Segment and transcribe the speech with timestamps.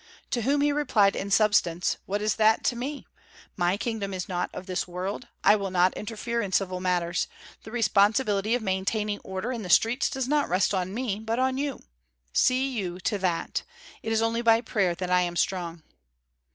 [0.31, 3.05] To whom he replied, in substance, "What is that to me?
[3.55, 5.27] My kingdom is not of this world.
[5.43, 7.27] I will not interfere in civil matters.
[7.61, 11.59] The responsibility of maintaining order in the streets does not rest on me, but on
[11.59, 11.83] you.
[12.33, 13.61] See you to that.
[14.01, 15.83] It is only by prayer that I am strong."